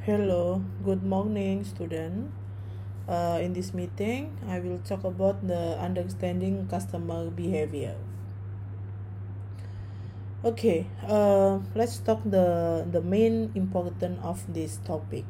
Hello, 0.00 0.64
good 0.82 1.04
morning, 1.04 1.60
student. 1.62 2.32
Uh, 3.04 3.36
in 3.36 3.52
this 3.52 3.74
meeting, 3.76 4.32
I 4.48 4.56
will 4.56 4.80
talk 4.80 5.04
about 5.04 5.44
the 5.46 5.76
understanding 5.76 6.64
customer 6.72 7.28
behavior. 7.28 8.00
Okay, 10.40 10.88
uh, 11.04 11.60
let's 11.76 12.00
talk 12.00 12.24
the 12.24 12.80
the 12.88 13.04
main 13.04 13.52
important 13.52 14.24
of 14.24 14.40
this 14.48 14.80
topic. 14.88 15.28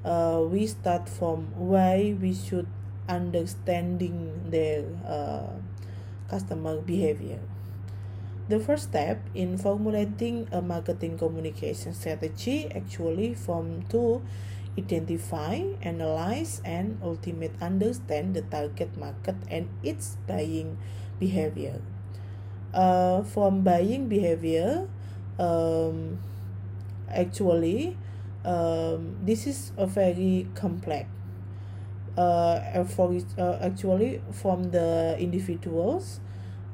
Uh, 0.00 0.40
we 0.48 0.64
start 0.64 1.04
from 1.04 1.52
why 1.52 2.16
we 2.16 2.32
should 2.32 2.64
understanding 3.04 4.48
their 4.48 4.88
uh, 5.04 5.60
customer 6.32 6.80
behavior. 6.80 7.44
The 8.46 8.60
first 8.60 8.92
step 8.92 9.24
in 9.34 9.56
formulating 9.56 10.48
a 10.52 10.60
marketing 10.60 11.16
communication 11.16 11.94
strategy 11.94 12.68
actually 12.68 13.32
from 13.32 13.88
to 13.88 14.20
identify, 14.76 15.64
analyze, 15.80 16.60
and 16.62 17.00
ultimately 17.02 17.56
understand 17.64 18.34
the 18.34 18.42
target 18.42 18.98
market 18.98 19.36
and 19.48 19.70
its 19.82 20.18
buying 20.28 20.76
behavior. 21.18 21.80
Uh, 22.74 23.22
from 23.22 23.62
buying 23.62 24.08
behavior, 24.08 24.88
um, 25.38 26.18
actually, 27.08 27.96
um, 28.44 29.16
this 29.24 29.46
is 29.46 29.72
a 29.78 29.86
very 29.86 30.48
complex. 30.54 31.08
Uh, 32.14 32.84
for 32.84 33.10
uh, 33.38 33.58
actually 33.60 34.22
from 34.30 34.70
the 34.70 35.16
individuals 35.18 36.20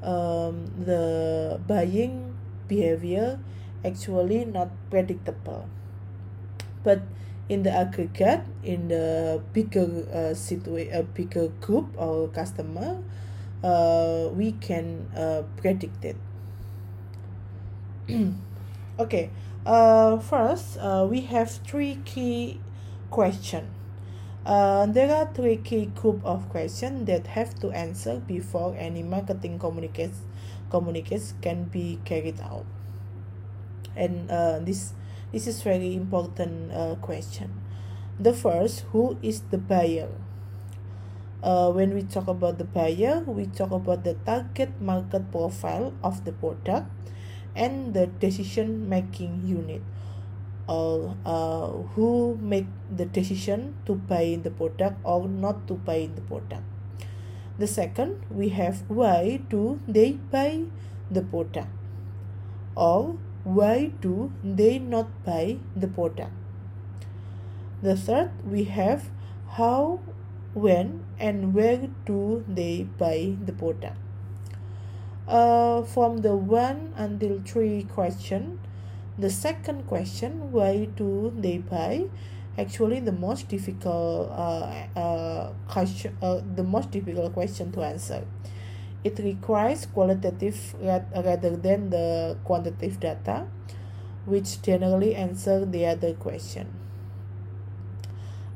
um, 0.02 0.66
the 0.84 1.60
buying 1.66 2.36
behavior 2.68 3.38
actually 3.84 4.45
not 4.45 4.70
predictable. 4.90 5.68
But 6.82 7.02
in 7.48 7.62
the 7.64 7.70
aggregate 7.73 8.42
in 8.62 8.88
the 8.88 9.42
bigger 9.52 10.06
uh, 10.12 10.32
situa- 10.34 10.95
a 10.95 11.02
bigger 11.02 11.48
group 11.60 11.88
or 11.96 12.28
customer 12.28 13.02
uh, 13.65 14.28
we 14.32 14.52
can 14.52 15.09
uh, 15.16 15.43
predict 15.56 16.04
it. 16.04 16.16
Okay 18.98 19.30
uh, 19.66 20.18
first 20.18 20.76
uh, 20.78 21.06
we 21.09 21.23
have 21.23 21.51
three 21.66 21.98
key 22.04 22.60
questions 23.10 23.68
uh, 24.46 24.87
there 24.87 25.15
are 25.15 25.29
three 25.35 25.57
key 25.57 25.87
group 25.87 26.24
of 26.24 26.49
questions 26.49 27.07
that 27.07 27.27
have 27.29 27.55
to 27.60 27.71
answer 27.71 28.21
before 28.21 28.74
any 28.79 29.02
marketing 29.02 29.59
communicates 29.59 30.21
communicates 30.71 31.35
can 31.43 31.65
be 31.65 31.99
carried 32.05 32.41
out. 32.41 32.65
And 33.96 34.30
uh, 34.30 34.61
this 34.61 34.95
this 35.33 35.46
is 35.46 35.63
very 35.63 35.95
important 35.95 36.73
uh, 36.73 36.95
question. 37.02 37.52
The 38.18 38.33
first, 38.33 38.85
who 38.93 39.18
is 39.23 39.43
the 39.51 39.59
buyer? 39.59 40.09
Uh, 41.43 41.73
when 41.73 41.95
we 41.95 42.02
talk 42.02 42.29
about 42.29 42.59
the 42.59 42.65
buyer, 42.65 43.24
we 43.27 43.46
talk 43.46 43.73
about 43.73 44.05
the 44.05 44.15
target 44.29 44.80
market 44.80 45.33
profile 45.33 45.93
of 46.05 46.24
the 46.24 46.33
product 46.33 46.87
and 47.57 47.95
the 47.95 48.07
decision 48.07 48.88
making 48.88 49.43
unit 49.45 49.83
or 50.71 51.16
uh, 51.26 51.66
who 51.95 52.38
make 52.40 52.66
the 52.96 53.04
decision 53.04 53.74
to 53.87 53.95
buy 53.95 54.23
in 54.23 54.43
the 54.43 54.51
product 54.51 55.01
or 55.02 55.27
not 55.29 55.66
to 55.66 55.74
buy 55.74 55.96
in 56.07 56.15
the 56.15 56.21
product. 56.23 56.62
The 57.59 57.66
second 57.66 58.23
we 58.30 58.51
have 58.51 58.85
why 58.88 59.40
do 59.51 59.80
they 59.88 60.12
buy 60.12 60.62
the 61.10 61.23
product 61.23 61.68
or 62.77 63.16
why 63.43 63.90
do 64.00 64.32
they 64.44 64.78
not 64.78 65.09
buy 65.25 65.59
the 65.75 65.88
product. 65.88 66.32
The 67.82 67.97
third 67.97 68.31
we 68.47 68.65
have 68.65 69.10
how 69.59 70.00
when 70.55 71.05
and 71.19 71.53
where 71.53 71.88
do 72.06 72.44
they 72.47 72.87
buy 72.99 73.34
the 73.44 73.53
product. 73.53 73.97
Uh, 75.27 75.83
from 75.83 76.19
the 76.19 76.37
one 76.37 76.93
until 76.97 77.41
three 77.44 77.83
question 77.83 78.59
the 79.20 79.31
second 79.31 79.86
question 79.86 80.50
why 80.53 80.86
do 80.97 81.32
they 81.36 81.58
buy? 81.58 82.06
Actually 82.58 83.00
the 83.00 83.12
most 83.12 83.48
difficult 83.48 84.31
uh, 84.31 84.98
uh, 84.98 85.53
question 85.69 86.16
uh, 86.22 86.41
the 86.56 86.64
most 86.64 86.91
difficult 86.91 87.32
question 87.32 87.70
to 87.72 87.82
answer. 87.82 88.25
It 89.04 89.19
requires 89.19 89.86
qualitative 89.86 90.75
rather 90.81 91.56
than 91.56 91.91
the 91.91 92.36
quantitative 92.44 93.00
data 93.00 93.47
which 94.26 94.60
generally 94.62 95.14
answer 95.14 95.64
the 95.64 95.87
other 95.87 96.12
question. 96.14 96.69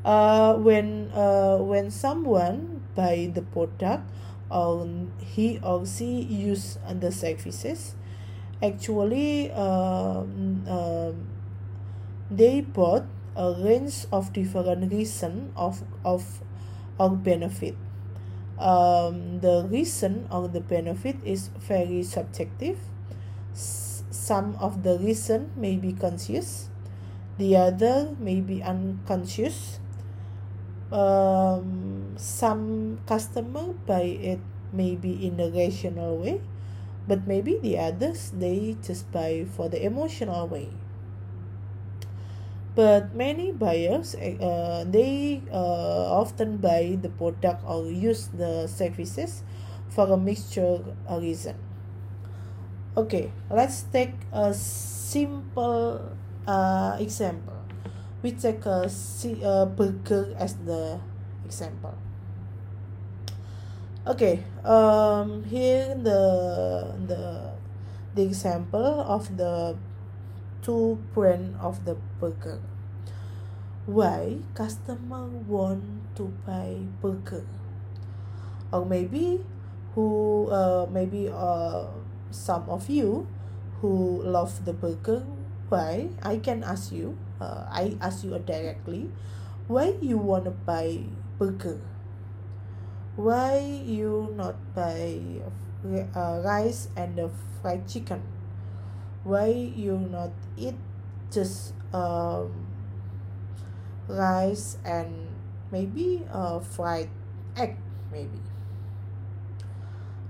Uh, 0.04 0.54
when 0.54 1.10
uh, 1.12 1.56
when 1.56 1.91
someone 1.91 2.82
buy 2.94 3.31
the 3.32 3.41
product 3.41 4.04
or 4.50 4.86
he 5.19 5.58
or 5.62 5.86
she 5.86 6.20
use 6.20 6.78
the 7.00 7.10
services 7.10 7.94
actually 8.62 9.50
um, 9.53 10.65
um, 10.69 11.26
they 12.31 12.60
bought 12.60 13.04
a 13.37 13.53
range 13.59 14.06
of 14.12 14.32
different 14.32 14.92
reason 14.92 15.53
of 15.56 15.82
of 16.04 16.42
of 16.98 17.22
benefit. 17.25 17.76
Um, 18.59 19.41
the 19.41 19.66
reason 19.70 20.28
of 20.31 20.53
the 20.53 20.60
benefit 20.60 21.16
is 21.25 21.48
very 21.59 22.03
subjective. 22.04 22.78
S- 23.54 24.04
some 24.10 24.56
of 24.60 24.82
the 24.84 24.98
reason 24.98 25.50
may 25.56 25.76
be 25.76 25.93
conscious 25.93 26.69
the 27.38 27.56
other 27.56 28.14
may 28.20 28.41
be 28.41 28.62
unconscious. 28.62 29.81
Um, 30.93 32.14
some 32.16 32.98
customer 33.06 33.72
buy 33.87 34.03
it 34.32 34.41
maybe 34.72 35.26
in 35.26 35.41
a 35.41 35.50
rational 35.50 36.19
way 36.19 36.41
but 37.06 37.26
maybe 37.26 37.59
the 37.60 37.78
others 37.78 38.32
they 38.37 38.76
just 38.82 39.10
buy 39.12 39.44
for 39.56 39.69
the 39.69 39.84
emotional 39.84 40.47
way. 40.48 40.69
But 42.75 43.15
many 43.15 43.53
buyers 43.53 44.15
uh, 44.16 44.84
they 44.91 45.43
uh, 45.53 46.10
often 46.10 46.59
buy 46.59 46.98
the 47.00 47.09
product 47.09 47.62
or 47.66 47.87
use 47.87 48.28
the 48.34 48.66
services 48.66 49.43
for 49.88 50.10
a 50.10 50.16
mixture 50.16 50.82
reason. 51.09 51.54
Okay 52.97 53.31
let's 53.50 53.82
take 53.91 54.14
a 54.32 54.54
simple 54.54 56.00
uh, 56.47 56.97
example. 56.98 57.54
We 58.22 58.32
take 58.32 58.64
a, 58.66 58.88
a 59.43 59.66
burger 59.66 60.34
as 60.38 60.54
the 60.64 60.98
example 61.44 61.94
okay 64.04 64.44
um 64.65 65.41
here 65.48 65.97
the 65.97 66.20
the 67.09 67.22
the 68.15 68.22
example 68.22 69.00
of 69.00 69.37
the 69.37 69.76
two 70.60 70.97
brand 71.12 71.56
of 71.60 71.84
the 71.84 71.97
burger. 72.20 72.60
Why 73.84 74.41
customer 74.56 75.28
want 75.44 76.16
to 76.16 76.32
buy 76.44 76.88
burger? 77.00 77.44
Or 78.72 78.84
maybe 78.84 79.44
who 79.94 80.48
uh 80.48 80.88
maybe 80.93 81.28
uh 81.28 81.88
some 82.31 82.69
of 82.69 82.88
you 82.88 83.28
who 83.81 84.20
love 84.25 84.64
the 84.64 84.72
burger 84.72 85.25
why? 85.69 86.09
I 86.22 86.38
can 86.38 86.62
ask 86.62 86.93
you 86.93 87.16
uh, 87.41 87.66
i 87.70 87.97
ask 88.00 88.22
you 88.25 88.37
directly 88.38 89.10
why 89.66 89.94
you 90.00 90.19
want 90.19 90.44
to 90.44 90.50
buy 90.53 91.00
burger 91.38 91.81
why 93.16 93.58
you 93.86 94.32
not 94.36 94.56
buy 94.75 95.19
uh, 96.14 96.41
rice 96.44 96.88
and 96.97 97.16
the 97.16 97.30
fried 97.62 97.86
chicken? 97.88 98.22
Why 99.25 99.48
you 99.48 99.98
not 99.98 100.30
eat 100.56 100.76
just 101.30 101.75
um, 101.92 102.52
rice 104.08 104.76
and 104.84 105.28
maybe 105.70 106.22
a 106.31 106.61
fried 106.61 107.08
egg 107.56 107.76
maybe? 108.12 108.40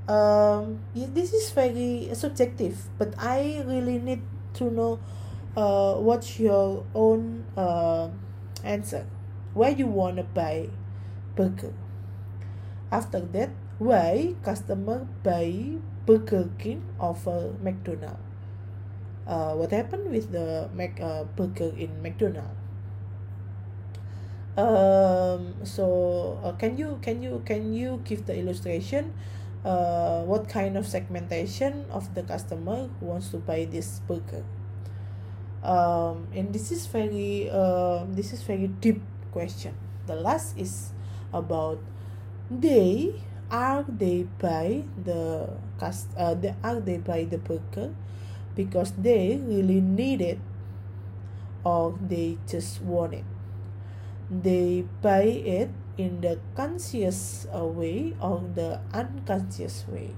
Um 0.08 0.84
this 0.94 1.32
is 1.32 1.48
very 1.50 2.10
subjective 2.12 2.76
but 2.98 3.14
i 3.16 3.64
really 3.64 3.96
need 3.98 4.20
to 4.52 4.68
know 4.70 5.00
uh 5.56 5.94
what's 5.96 6.38
your 6.38 6.84
own 6.94 7.44
uh 7.56 8.08
answer. 8.62 9.06
Why 9.54 9.70
you 9.70 9.86
want 9.86 10.16
to 10.16 10.24
buy 10.24 10.68
burger 11.36 11.72
after 12.94 13.20
that, 13.34 13.50
why 13.82 14.34
customer 14.46 15.06
buy 15.26 15.82
Burger 16.06 16.46
King 16.58 16.86
over 17.00 17.52
McDonald? 17.58 18.22
Uh, 19.26 19.58
what 19.58 19.72
happened 19.72 20.10
with 20.14 20.30
the 20.30 20.70
Mac 20.74 21.00
uh, 21.00 21.24
burger 21.34 21.74
in 21.74 21.90
McDonald? 22.02 22.54
Um, 24.54 25.66
so 25.66 26.38
uh, 26.44 26.52
can 26.54 26.78
you 26.78 27.02
can 27.02 27.18
you 27.18 27.42
can 27.44 27.74
you 27.74 27.98
give 28.04 28.26
the 28.30 28.38
illustration? 28.38 29.10
Uh, 29.64 30.22
what 30.22 30.46
kind 30.46 30.76
of 30.76 30.86
segmentation 30.86 31.86
of 31.90 32.14
the 32.14 32.22
customer 32.22 32.86
who 33.00 33.06
wants 33.06 33.34
to 33.34 33.38
buy 33.42 33.66
this 33.66 33.98
burger? 34.06 34.44
um, 35.64 36.28
and 36.36 36.52
this 36.52 36.70
is 36.70 36.86
very 36.86 37.48
uh, 37.50 38.04
this 38.08 38.32
is 38.32 38.42
very 38.42 38.68
deep 38.68 39.00
question 39.32 39.74
the 40.06 40.14
last 40.14 40.56
is 40.58 40.92
about 41.32 41.80
they 42.50 43.14
are 43.50 43.84
they 43.88 44.26
buy 44.38 44.84
the 45.04 45.48
cast 45.78 46.08
uh, 46.16 46.34
they, 46.34 46.54
are 46.62 46.80
they 46.80 46.98
buy 46.98 47.24
the 47.24 47.38
burger 47.38 47.94
because 48.54 48.92
they 48.92 49.36
really 49.42 49.80
need 49.80 50.20
it 50.20 50.38
or 51.64 51.98
they 52.00 52.38
just 52.46 52.82
want 52.82 53.14
it. 53.14 53.24
They 54.30 54.84
buy 55.02 55.22
it 55.22 55.70
in 55.96 56.20
the 56.20 56.38
conscious 56.54 57.46
way 57.52 58.14
or 58.20 58.42
the 58.54 58.80
unconscious 58.92 59.84
way. 59.88 60.10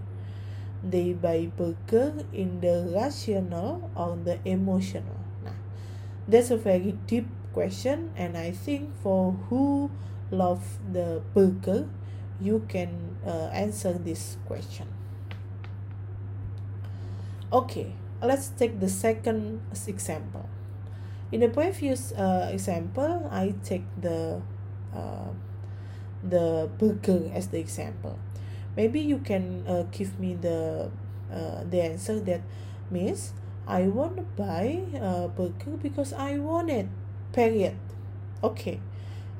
They 0.83 1.13
buy 1.13 1.51
burger 1.57 2.25
in 2.33 2.61
the 2.61 2.91
rational 2.95 3.91
or 3.97 4.17
the 4.23 4.39
emotional. 4.45 5.17
Nah, 5.45 5.53
that's 6.29 6.51
a 6.51 6.57
very 6.57 6.93
deep 7.07 7.27
question 7.53 8.13
and 8.17 8.37
i 8.37 8.51
think 8.51 8.91
for 9.03 9.33
who 9.49 9.91
love 10.31 10.77
the 10.93 11.23
burger 11.33 11.89
you 12.41 12.65
can 12.69 13.17
uh, 13.27 13.49
answer 13.53 13.93
this 13.93 14.37
question. 14.47 14.89
Okay 17.53 17.93
let's 18.23 18.49
take 18.49 18.81
the 18.81 18.89
second 18.89 19.61
example. 19.87 20.49
In 21.33 21.41
the 21.41 21.49
previous 21.49 22.13
uh, 22.13 22.49
example 22.53 23.29
i 23.31 23.55
take 23.63 23.85
the 24.01 24.41
uh, 24.95 25.31
the 26.23 26.71
burger 26.79 27.31
as 27.35 27.49
the 27.49 27.59
example. 27.59 28.19
Maybe 28.77 29.01
you 29.01 29.19
can 29.19 29.65
uh, 29.67 29.85
give 29.91 30.19
me 30.21 30.35
the 30.35 30.91
uh, 31.33 31.65
the 31.69 31.83
answer 31.83 32.21
that 32.21 32.41
means 32.91 33.33
i 33.67 33.83
want 33.83 34.17
to 34.17 34.23
buy 34.39 34.79
a 34.95 35.27
burger 35.27 35.75
because 35.83 36.13
i 36.13 36.39
want 36.39 36.71
it 36.71 36.87
period. 37.33 37.77
Okay 38.43 38.81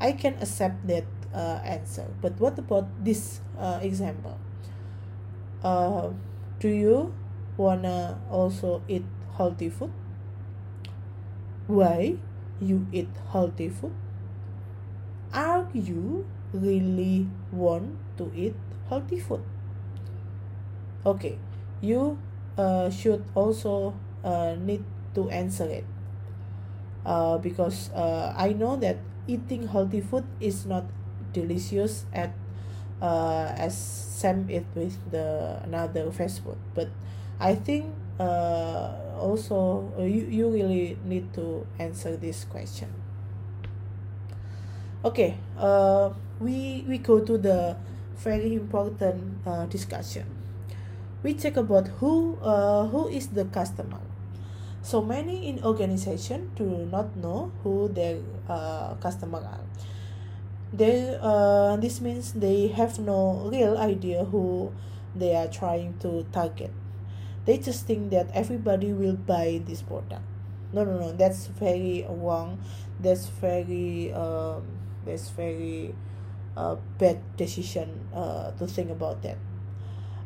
i 0.01 0.13
can 0.13 0.35
accept 0.43 0.87
that 0.87 1.05
uh, 1.37 1.61
answer. 1.65 2.09
But 2.23 2.41
what 2.41 2.59
about 2.59 2.89
this 3.05 3.41
uh, 3.61 3.79
example? 3.83 4.39
Uh, 5.63 6.11
do 6.61 6.69
you 6.69 7.13
wanna 7.57 8.19
also 8.33 8.83
eat 8.89 9.05
healthy 9.37 9.69
food? 9.69 9.93
Why 11.69 12.17
you 12.61 12.87
eat 12.93 13.09
healthy 13.33 13.69
food? 13.69 13.93
Are 15.35 15.69
you 15.75 16.25
really 16.53 17.29
want 17.53 17.99
to 18.17 18.33
eat 18.35 18.55
healthy 18.89 19.21
food? 19.21 19.43
Okay 21.05 21.39
you 21.81 22.19
uh, 22.57 22.91
should 22.91 23.25
also 23.35 23.95
uh, 24.25 24.57
need 24.59 24.85
to 25.15 25.29
answer 25.31 25.65
it. 25.69 25.85
Uh, 27.05 27.39
because 27.39 27.91
uh, 27.95 28.35
I 28.37 28.53
know 28.53 28.77
that 28.77 28.99
eating 29.29 29.69
healthy 29.69 30.01
food 30.01 30.25
is 30.41 30.67
not 30.67 30.85
delicious 31.33 32.05
at 32.13 32.33
uh, 33.01 33.53
as 33.57 33.77
same 33.77 34.49
it 34.49 34.65
with 34.75 34.97
the 35.11 35.61
another 35.65 36.11
fast 36.11 36.43
food. 36.43 36.57
But 36.75 36.89
I 37.41 37.55
think 37.55 37.93
uh, 38.19 38.93
also 39.21 39.93
uh, 39.99 40.03
you, 40.03 40.27
you 40.29 40.49
really 40.49 40.99
need 41.05 41.33
to 41.35 41.67
answer 41.79 42.17
this 42.17 42.45
question. 42.45 42.89
Okay 45.05 45.37
uh, 45.59 46.11
we 46.41 46.85
we 46.89 46.99
go 46.99 47.21
to 47.21 47.39
the 47.39 47.77
very 48.17 48.55
important 48.57 49.39
uh, 49.47 49.67
discussion. 49.67 50.25
We 51.23 51.35
check 51.35 51.57
about 51.57 51.89
who 52.01 52.39
uh, 52.41 52.87
who 52.89 53.09
is 53.09 53.29
the 53.29 53.45
customer. 53.53 54.01
So 54.83 55.03
many 55.03 55.51
in 55.51 55.65
organization 55.67 56.55
do 56.55 56.87
not 56.87 57.17
know 57.19 57.51
who 57.67 57.91
their 57.91 58.23
uh, 58.49 58.95
customer 59.03 59.43
are 59.43 59.67
they 60.77 61.17
uh, 61.21 61.77
this 61.77 62.01
means 62.01 62.33
they 62.33 62.69
have 62.69 62.99
no 62.99 63.49
real 63.53 63.77
idea 63.79 64.25
who 64.25 64.73
they 65.15 65.35
are 65.35 65.49
trying 65.49 65.99
to 66.01 66.25
target. 66.33 66.71
They 67.45 67.59
just 67.59 67.87
think 67.87 68.11
that 68.11 68.31
everybody 68.35 68.93
will 68.93 69.17
buy 69.17 69.63
this 69.65 69.83
product. 69.83 70.23
No 70.73 70.85
no 70.85 70.99
no 70.99 71.13
that's 71.13 71.47
very 71.47 72.05
wrong. 72.09 72.59
That's 73.01 73.27
very 73.29 74.13
um 74.13 74.67
that's 75.05 75.31
very 75.31 75.95
uh, 76.57 76.77
bad 76.99 77.23
decision 77.37 78.09
uh, 78.15 78.51
to 78.59 78.67
think 78.67 78.91
about 78.91 79.23
that. 79.23 79.39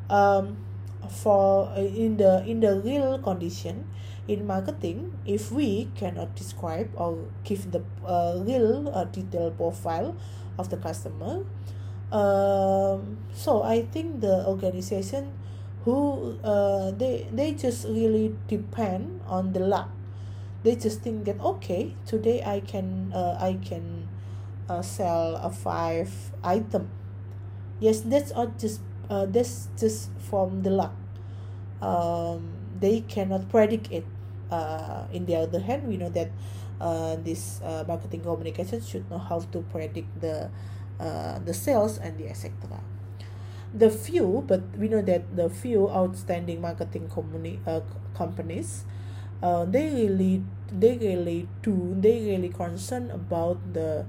Um 0.08 0.66
for 1.08 1.68
uh, 1.72 1.80
in 1.80 2.16
the 2.16 2.44
in 2.46 2.60
the 2.60 2.76
real 2.80 3.18
condition 3.18 3.88
in 4.28 4.46
marketing 4.46 5.10
if 5.26 5.50
we 5.50 5.88
cannot 5.96 6.36
describe 6.36 6.90
or 6.94 7.26
give 7.42 7.72
the 7.72 7.82
uh, 8.06 8.36
real 8.44 8.88
uh, 8.94 9.04
detailed 9.04 9.56
profile 9.56 10.14
of 10.60 10.68
the 10.68 10.76
customer. 10.76 11.42
Um 12.12 13.18
so 13.32 13.62
i 13.62 13.86
think 13.86 14.20
the 14.20 14.42
organization 14.46 15.30
who 15.86 16.36
uh, 16.44 16.90
they 16.90 17.24
they 17.32 17.54
just 17.54 17.86
really 17.88 18.34
depend 18.48 19.20
on 19.26 19.52
the 19.52 19.60
luck. 19.60 19.88
They 20.62 20.76
just 20.76 21.00
think 21.00 21.24
that 21.24 21.40
okay 21.40 21.94
today 22.04 22.42
i 22.44 22.60
can 22.60 23.12
uh, 23.16 23.38
i 23.40 23.56
can 23.64 24.08
uh, 24.68 24.82
sell 24.82 25.36
a 25.40 25.48
five 25.50 26.12
item. 26.44 26.90
Yes 27.80 28.02
that's 28.04 28.30
all 28.32 28.52
just 28.58 28.80
uh, 29.08 29.24
that's 29.26 29.68
just 29.78 30.10
from 30.18 30.62
the 30.62 30.70
luck. 30.70 30.92
Um, 31.80 32.52
they 32.78 33.00
cannot 33.00 33.48
predict 33.48 33.90
it. 33.90 34.04
Uh, 34.50 35.06
in 35.14 35.26
the 35.26 35.36
other 35.36 35.60
hand 35.62 35.86
we 35.86 35.96
know 35.96 36.10
that 36.10 36.28
uh, 36.80 37.16
this 37.16 37.60
uh, 37.62 37.84
marketing 37.86 38.20
communication 38.22 38.80
should 38.80 39.08
know 39.10 39.18
how 39.18 39.40
to 39.40 39.60
predict 39.72 40.08
the 40.20 40.50
uh, 41.00 41.38
the 41.40 41.54
sales 41.54 41.98
and 41.98 42.18
the 42.18 42.28
etc 42.28 42.80
the 43.72 43.90
few 43.90 44.42
but 44.46 44.60
we 44.78 44.88
know 44.88 45.02
that 45.02 45.22
the 45.36 45.48
few 45.48 45.88
outstanding 45.90 46.60
marketing 46.60 47.08
company 47.08 47.60
uh, 47.66 47.80
companies 48.14 48.84
uh, 49.42 49.64
they 49.64 49.88
really 49.90 50.42
they 50.72 50.96
really 50.98 51.48
do 51.62 51.96
they 52.00 52.20
really 52.26 52.48
concern 52.48 53.10
about 53.10 53.58
the 53.72 54.04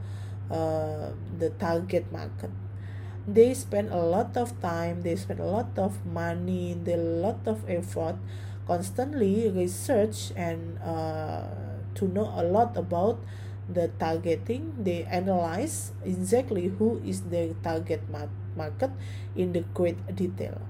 uh, 0.51 1.11
the 1.39 1.49
target 1.51 2.11
market. 2.11 2.49
They 3.27 3.53
spend 3.53 3.89
a 3.93 4.01
lot 4.01 4.35
of 4.35 4.59
time 4.61 5.03
they 5.03 5.15
spend 5.15 5.39
a 5.39 5.45
lot 5.45 5.77
of 5.77 6.05
money 6.05 6.73
they 6.73 6.97
lot 6.97 7.39
of 7.45 7.63
effort 7.69 8.15
constantly 8.67 9.49
research 9.49 10.33
and 10.35 10.79
uh, 10.81 11.45
to 11.95 12.07
know 12.07 12.31
a 12.35 12.43
lot 12.43 12.77
about 12.77 13.19
the 13.69 13.89
targeting. 13.99 14.73
They 14.77 15.03
analyze 15.03 15.91
exactly 16.03 16.67
who 16.67 17.01
is 17.05 17.21
their 17.33 17.53
target 17.63 18.01
market 18.55 18.91
in 19.35 19.53
the 19.53 19.61
great 19.73 19.97
detail. 20.15 20.61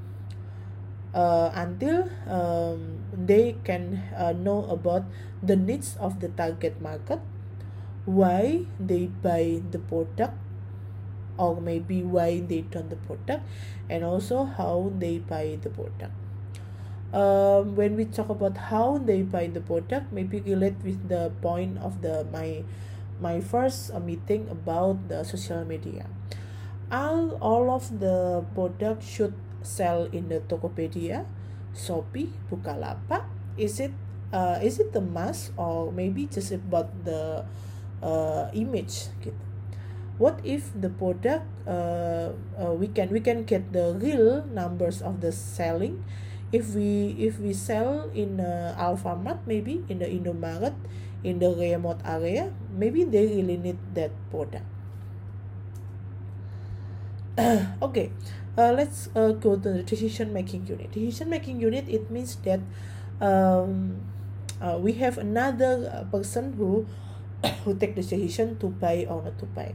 Uh, 1.13 1.51
until 1.53 2.07
um, 2.25 3.03
they 3.11 3.57
can 3.65 4.01
uh, 4.15 4.31
know 4.31 4.63
about 4.71 5.03
the 5.43 5.57
needs 5.57 5.97
of 5.99 6.21
the 6.21 6.29
target 6.29 6.79
market 6.79 7.19
why 8.05 8.65
they 8.79 9.07
buy 9.07 9.61
the 9.71 9.79
product 9.79 10.33
or 11.37 11.59
maybe 11.59 12.01
why 12.01 12.39
they 12.39 12.61
turn 12.71 12.89
the 12.89 12.95
product 12.95 13.43
and 13.89 14.03
also 14.03 14.45
how 14.45 14.91
they 14.97 15.17
buy 15.17 15.59
the 15.61 15.69
product 15.69 16.13
um, 17.13 17.75
when 17.75 17.95
we 17.95 18.05
talk 18.05 18.29
about 18.29 18.57
how 18.71 18.97
they 18.97 19.21
buy 19.21 19.47
the 19.47 19.61
product 19.61 20.11
maybe 20.11 20.39
relate 20.41 20.75
with 20.83 21.09
the 21.09 21.31
point 21.41 21.77
of 21.79 22.01
the 22.01 22.25
my 22.31 22.63
my 23.19 23.39
first 23.39 23.91
uh, 23.93 23.99
meeting 23.99 24.47
about 24.49 24.97
the 25.07 25.23
social 25.23 25.63
media 25.65 26.07
all, 26.91 27.39
all 27.39 27.71
of 27.71 27.87
the 27.99 28.43
product 28.53 29.03
should 29.03 29.33
sell 29.63 30.05
in 30.11 30.27
the 30.27 30.41
Tokopedia, 30.41 31.25
Shopee, 31.73 32.29
Bukalapak. 32.51 33.23
Is 33.57 33.79
it 33.79 33.95
uh, 34.33 34.59
is 34.61 34.79
it 34.79 34.91
the 34.91 35.01
must 35.01 35.51
or 35.57 35.91
maybe 35.91 36.27
just 36.27 36.51
about 36.51 36.91
the 37.05 37.45
uh, 38.03 38.51
image 38.53 39.11
gitu. 39.23 39.39
What 40.21 40.37
if 40.45 40.69
the 40.77 40.89
product 40.93 41.47
uh, 41.65 42.35
uh, 42.53 42.73
we 42.77 42.87
can 42.93 43.09
we 43.09 43.19
can 43.25 43.43
get 43.43 43.73
the 43.73 43.97
real 43.97 44.45
numbers 44.53 45.01
of 45.01 45.19
the 45.19 45.33
selling 45.33 46.03
if 46.51 46.75
we 46.75 47.15
if 47.17 47.39
we 47.39 47.53
sell 47.53 48.11
in 48.13 48.39
uh, 48.39 48.75
Alfamart 48.77 49.39
maybe 49.47 49.83
in 49.87 49.99
the 49.99 50.07
Indomaret 50.07 50.75
in 51.23 51.39
the 51.39 51.49
remote 51.49 51.99
area 52.03 52.51
maybe 52.75 53.03
they 53.03 53.25
really 53.27 53.57
need 53.57 53.77
that 53.95 54.11
product. 54.29 54.65
Okay 57.81 58.11
uh, 58.57 58.71
let's 58.75 59.07
uh, 59.15 59.31
go 59.31 59.55
to 59.55 59.71
the 59.71 59.83
decision 59.83 60.33
making 60.33 60.67
unit. 60.67 60.91
Decision 60.91 61.29
making 61.29 61.61
unit 61.61 61.87
it 61.87 62.11
means 62.11 62.35
that 62.43 62.59
um, 63.21 64.01
uh, 64.59 64.77
we 64.79 64.93
have 64.99 65.17
another 65.17 65.87
uh, 65.87 66.03
person 66.11 66.53
who 66.53 66.85
who 67.63 67.77
take 67.77 67.95
the 67.95 68.03
decision 68.03 68.57
to 68.59 68.67
buy 68.67 69.07
or 69.09 69.23
not 69.23 69.39
to 69.39 69.45
buy. 69.45 69.73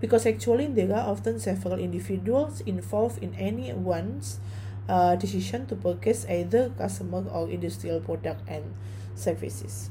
Because 0.00 0.24
actually 0.24 0.66
there 0.66 0.94
are 0.96 1.10
often 1.10 1.38
several 1.38 1.78
individuals 1.78 2.62
involved 2.62 3.20
in 3.22 3.34
any 3.34 3.72
one's 3.74 4.40
uh, 4.88 5.16
decision 5.16 5.66
to 5.66 5.76
purchase 5.76 6.26
either 6.28 6.70
customer 6.78 7.24
or 7.30 7.48
industrial 7.48 8.00
product 8.00 8.40
and 8.48 8.64
services. 9.14 9.90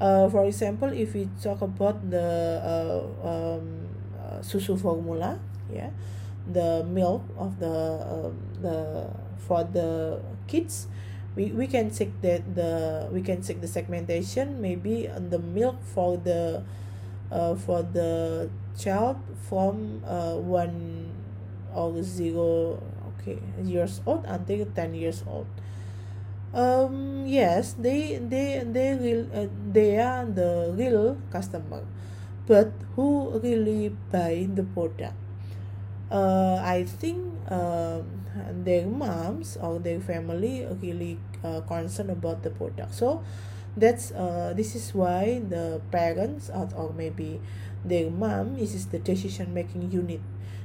Uh, 0.00 0.28
for 0.28 0.44
example, 0.46 0.88
if 0.92 1.14
we 1.14 1.28
talk 1.42 1.60
about 1.60 1.98
the 2.10 2.62
uh, 2.62 3.02
um, 3.26 3.88
uh, 4.14 4.38
susu 4.40 4.78
formula, 4.78 5.38
yeah, 5.72 5.90
the 6.52 6.84
milk 6.86 7.22
of 7.36 7.58
the 7.58 7.74
um, 8.06 8.38
the 8.62 9.10
for 9.42 9.64
the 9.64 10.20
kids, 10.46 10.86
we, 11.34 11.46
we 11.50 11.66
can 11.66 11.90
check 11.90 12.08
that 12.22 12.42
the 12.54 13.08
we 13.12 13.22
can 13.22 13.42
check 13.42 13.60
the 13.60 13.66
segmentation 13.66 14.60
maybe 14.60 15.08
on 15.08 15.30
the 15.30 15.38
milk 15.38 15.76
for 15.82 16.16
the 16.16 16.62
uh, 17.30 17.54
for 17.54 17.82
the 17.82 18.48
child 18.78 19.18
from 19.48 20.02
uh, 20.06 20.34
one 20.34 21.10
or 21.74 22.02
zero 22.02 22.82
okay 23.18 23.38
years 23.64 24.00
old 24.06 24.24
until 24.26 24.66
10 24.74 24.94
years 24.94 25.24
old. 25.26 25.46
Um 26.56 27.28
yes 27.28 27.76
they 27.76 28.16
they 28.16 28.64
they 28.64 28.96
real 28.96 29.28
uh, 29.36 29.52
they 29.72 30.00
are 30.00 30.24
the 30.24 30.72
real 30.72 31.20
customer. 31.28 31.84
But 32.48 32.72
who 32.96 33.36
really 33.44 33.92
buy 34.08 34.48
the 34.48 34.64
product? 34.64 35.12
Uh 36.08 36.56
i 36.64 36.84
think 36.88 37.20
um 37.52 38.08
their 38.64 38.86
moms 38.88 39.58
or 39.60 39.78
their 39.78 40.00
family 40.00 40.64
really 40.80 41.18
uh, 41.44 41.60
concerned 41.68 42.10
about 42.10 42.42
the 42.42 42.50
product. 42.50 42.94
So 42.94 43.22
that's 43.76 44.10
uh 44.12 44.54
this 44.56 44.74
is 44.74 44.94
why 44.94 45.40
the 45.44 45.80
parents 45.92 46.48
or, 46.50 46.68
or 46.76 46.92
maybe 46.96 47.40
their 47.84 48.10
mom 48.10 48.56
is 48.56 48.72
the 48.88 48.98
decision 48.98 49.52
making 49.54 49.92
unit 49.92 50.20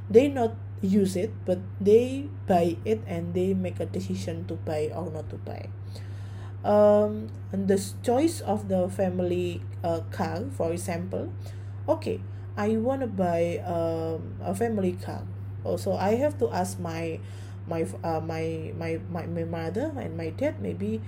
they 0.09 0.27
not 0.27 0.55
use 0.81 1.15
it 1.15 1.31
but 1.45 1.59
they 1.79 2.27
buy 2.47 2.75
it 2.83 3.01
and 3.07 3.33
they 3.33 3.53
make 3.53 3.79
a 3.79 3.85
decision 3.85 4.45
to 4.45 4.55
buy 4.67 4.91
or 4.93 5.09
not 5.11 5.29
to 5.29 5.37
buy 5.37 5.69
um 6.63 7.27
and 7.51 7.67
the 7.67 7.79
choice 8.03 8.41
of 8.41 8.67
the 8.67 8.89
family 8.89 9.61
uh, 9.83 9.99
car 10.11 10.43
for 10.51 10.71
example 10.71 11.31
okay 11.87 12.19
i 12.55 12.75
want 12.77 13.01
to 13.01 13.07
buy 13.07 13.59
um, 13.67 14.35
a 14.43 14.55
family 14.55 14.93
car 14.93 15.23
also 15.63 15.93
i 15.95 16.15
have 16.15 16.37
to 16.37 16.49
ask 16.51 16.79
my 16.79 17.19
my 17.67 17.85
uh, 18.03 18.19
my, 18.19 18.71
my 18.77 18.99
my 19.09 19.25
my 19.25 19.43
mother 19.43 19.91
and 19.99 20.17
my 20.17 20.29
dad 20.29 20.59
maybe 20.61 21.01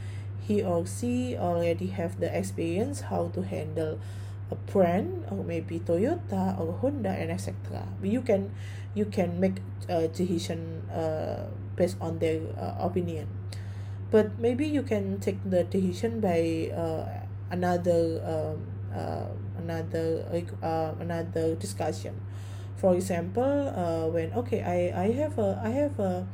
he 0.47 0.61
or 0.61 0.85
she 0.85 1.35
already 1.35 1.87
have 1.87 2.19
the 2.19 2.29
experience 2.37 3.01
how 3.11 3.27
to 3.33 3.41
handle 3.41 3.99
a 4.51 4.55
brand 4.71 5.25
or 5.31 5.43
maybe 5.43 5.79
Toyota 5.79 6.59
or 6.59 6.73
Honda 6.73 7.09
and 7.09 7.31
etc. 7.31 7.87
You 8.03 8.21
can 8.21 8.51
you 8.95 9.05
can 9.05 9.39
make 9.39 9.59
a 9.89 10.07
decision 10.07 10.83
uh, 10.89 11.45
based 11.75 11.97
on 12.01 12.19
their 12.19 12.41
uh, 12.57 12.75
opinion, 12.79 13.27
but 14.11 14.39
maybe 14.39 14.65
you 14.67 14.83
can 14.83 15.19
take 15.19 15.37
the 15.49 15.63
decision 15.65 16.19
by 16.21 16.71
uh, 16.75 17.05
another 17.51 18.21
um, 18.23 18.57
uh, 18.95 19.27
another 19.59 20.23
uh, 20.63 20.91
another 20.99 21.55
discussion. 21.55 22.15
For 22.77 22.95
example, 22.95 23.71
uh, 23.75 24.07
when 24.11 24.33
okay, 24.33 24.61
I 24.63 24.91
I 24.93 25.07
have 25.19 25.37
a 25.39 25.59
I 25.63 25.69
have 25.69 25.99
a 25.99 26.27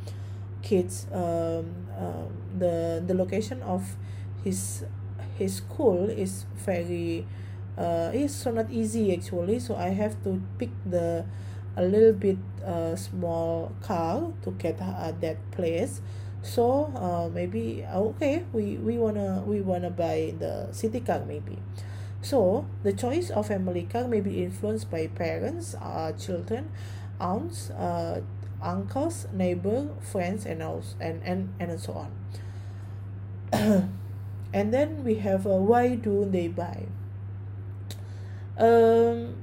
kids 0.61 1.07
um, 1.11 1.65
um 1.97 2.29
the 2.57 3.01
the 3.05 3.13
location 3.13 3.61
of 3.63 3.81
his 4.43 4.83
his 5.37 5.57
school 5.57 6.09
is 6.09 6.45
very 6.65 7.25
uh 7.77 8.11
it's 8.13 8.35
so 8.35 8.51
not 8.51 8.69
easy 8.69 9.13
actually 9.13 9.59
so 9.59 9.75
I 9.75 9.89
have 9.89 10.21
to 10.23 10.41
pick 10.59 10.69
the 10.85 11.25
a 11.77 11.83
little 11.83 12.13
bit 12.13 12.37
uh 12.65 12.95
small 12.95 13.71
car 13.81 14.31
to 14.43 14.51
get 14.51 14.79
uh, 14.81 15.11
that 15.21 15.37
place. 15.51 16.01
So 16.43 16.91
uh 16.95 17.29
maybe 17.33 17.85
okay 17.85 18.43
we 18.53 18.77
we 18.77 18.97
wanna 18.97 19.43
we 19.45 19.61
wanna 19.61 19.89
buy 19.89 20.33
the 20.39 20.67
city 20.71 20.99
car 20.99 21.23
maybe. 21.25 21.57
So 22.21 22.65
the 22.83 22.93
choice 22.93 23.29
of 23.29 23.47
family 23.47 23.83
car 23.83 24.07
may 24.07 24.21
be 24.21 24.43
influenced 24.43 24.91
by 24.91 25.07
parents 25.07 25.75
uh 25.75 26.11
children 26.13 26.69
aunts 27.19 27.69
uh 27.71 28.21
uncles 28.61 29.27
neighbor 29.33 29.89
friends 30.01 30.45
and 30.45 30.61
else 30.61 30.95
and 30.99 31.21
and 31.23 31.53
and 31.59 31.79
so 31.79 31.93
on. 31.93 32.11
And 34.53 34.73
then 34.73 35.05
we 35.05 35.15
have 35.15 35.47
uh, 35.47 35.55
why 35.55 35.95
do 35.95 36.25
they 36.25 36.49
buy? 36.49 36.87
Um 38.57 39.35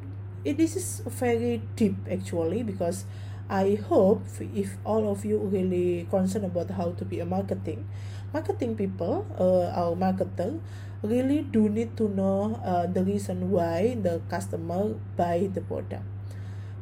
this 0.45 0.77
is 0.77 1.03
very 1.07 1.63
deep 1.77 1.97
actually 2.11 2.63
because 2.63 3.05
I 3.49 3.79
hope 3.89 4.23
if 4.55 4.77
all 4.85 5.11
of 5.11 5.25
you 5.25 5.39
really 5.39 6.07
concerned 6.11 6.45
about 6.45 6.71
how 6.71 6.93
to 6.93 7.05
be 7.05 7.21
a 7.21 7.27
marketing 7.27 7.89
marketing 8.33 8.77
people 8.77 9.25
uh, 9.41 9.73
our 9.73 9.97
marketer 9.97 10.61
really 11.03 11.43
do 11.43 11.69
need 11.69 11.97
to 11.97 12.09
know 12.09 12.61
uh, 12.65 12.87
the 12.87 13.05
reason 13.05 13.51
why 13.51 13.97
the 14.03 14.21
customer 14.29 14.95
buy 15.17 15.49
the 15.53 15.61
product. 15.61 16.03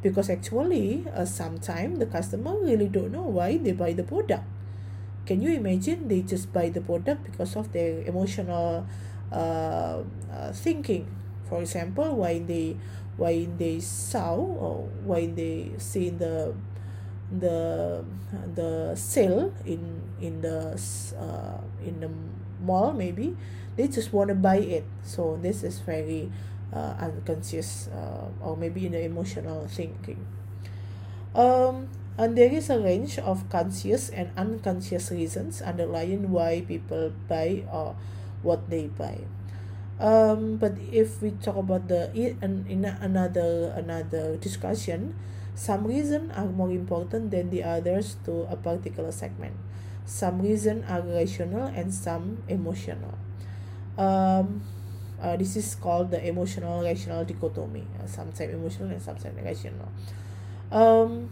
Because 0.03 0.31
actually 0.31 1.05
uh, 1.15 1.25
sometimes 1.25 1.99
the 1.99 2.07
customer 2.07 2.57
really 2.61 2.89
don't 2.89 3.13
know 3.13 3.23
why 3.23 3.59
they 3.59 3.73
buy 3.73 3.93
the 3.93 4.05
product. 4.05 4.45
Can 5.27 5.43
you 5.43 5.51
imagine 5.53 6.09
they 6.09 6.23
just 6.23 6.53
buy 6.53 6.69
the 6.71 6.81
product 6.81 7.25
because 7.25 7.57
of 7.57 7.73
their 7.73 8.03
emotional 8.03 8.87
uh, 9.33 10.03
uh, 10.33 10.53
thinking? 10.53 11.07
For 11.49 11.61
example 11.61 12.17
why 12.17 12.39
they 12.39 12.77
why 13.16 13.46
they 13.58 13.80
saw 13.80 14.35
or 14.37 14.88
why 15.04 15.26
they 15.26 15.73
see 15.78 16.11
the 16.11 16.54
the 17.30 18.04
the 18.54 18.94
sale 18.94 19.52
in 19.64 20.02
in 20.20 20.40
the 20.40 20.76
uh, 21.18 21.58
in 21.85 22.00
the 22.00 22.11
mall 22.62 22.92
maybe 22.92 23.37
they 23.76 23.88
just 23.88 24.12
want 24.12 24.28
to 24.28 24.35
buy 24.35 24.56
it. 24.56 24.85
So 25.02 25.38
this 25.42 25.62
is 25.62 25.80
very 25.80 26.32
uh, 26.73 26.96
unconscious 26.99 27.88
uh, 27.92 28.28
or 28.40 28.56
maybe 28.56 28.87
in 28.87 28.92
the 28.92 29.04
emotional 29.04 29.66
thinking. 29.68 30.25
Um 31.35 31.88
and 32.18 32.37
there 32.37 32.50
is 32.50 32.70
a 32.70 32.78
range 32.80 33.18
of 33.18 33.44
conscious 33.50 34.08
and 34.08 34.30
unconscious 34.38 35.11
reasons 35.11 35.61
underlying 35.61 36.30
why 36.32 36.64
people 36.66 37.12
buy 37.28 37.64
or 37.70 37.94
what 38.42 38.70
they 38.70 38.87
buy 38.88 39.20
um 39.99 40.57
but 40.57 40.73
if 40.93 41.23
we 41.23 41.31
talk 41.41 41.57
about 41.57 41.88
the 41.88 42.12
in, 42.15 42.67
in 42.69 42.85
another 42.85 43.73
another 43.76 44.37
discussion 44.37 45.15
some 45.55 45.87
reasons 45.87 46.31
are 46.37 46.45
more 46.47 46.71
important 46.71 47.31
than 47.31 47.49
the 47.49 47.65
others 47.65 48.17
to 48.26 48.43
a 48.50 48.57
particular 48.57 49.11
segment. 49.11 49.55
Some 50.05 50.43
reasons 50.43 50.85
are 50.87 51.00
rational 51.00 51.65
and 51.73 51.93
some 51.95 52.43
emotional. 52.47 53.17
Um 53.99 54.62
uh, 55.23 55.37
this 55.37 55.57
is 55.57 55.75
called 55.75 56.11
the 56.11 56.21
emotional 56.29 56.83
rational 56.83 57.25
dichotomy. 57.25 57.87
Uh, 58.03 58.07
sometimes 58.07 58.53
emotional 58.53 58.91
and 58.91 59.03
sometimes 59.03 59.37
rational. 59.43 59.88
Um 60.71 61.31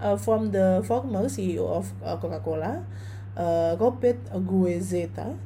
uh, 0.00 0.16
from 0.16 0.50
the 0.50 0.82
former 0.86 1.28
CEO 1.28 1.66
of 1.68 1.92
uh, 2.04 2.16
Coca-Cola, 2.16 2.84
uh, 3.36 3.76
Robert 3.78 4.18
Guezeta, 4.32 5.36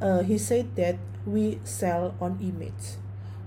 uh, 0.00 0.22
he 0.22 0.38
said 0.38 0.74
that 0.76 0.96
we 1.26 1.60
sell 1.64 2.14
on 2.20 2.38
image. 2.40 2.96